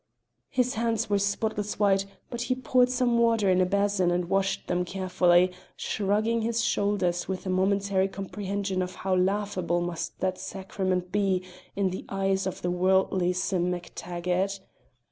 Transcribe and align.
His 0.49 0.73
hands 0.73 1.11
were 1.11 1.19
spotless 1.19 1.77
white, 1.77 2.07
but 2.31 2.41
he 2.49 2.55
poured 2.55 2.89
some 2.89 3.19
water 3.19 3.51
in 3.51 3.61
a 3.61 3.67
basin 3.67 4.09
and 4.09 4.31
washed 4.31 4.65
them 4.65 4.83
carefully, 4.83 5.51
shrugging 5.77 6.41
his 6.41 6.63
shoulders 6.63 7.27
with 7.27 7.45
a 7.45 7.51
momentary 7.51 8.07
comprehension 8.07 8.81
of 8.81 8.95
how 9.05 9.13
laughable 9.15 9.79
must 9.79 10.19
that 10.19 10.39
sacrament 10.39 11.11
be 11.11 11.43
in 11.75 11.91
the 11.91 12.05
eyes 12.09 12.47
of 12.47 12.63
the 12.63 12.71
worldly 12.71 13.31
Sim 13.31 13.71
MacTaggart. 13.71 14.61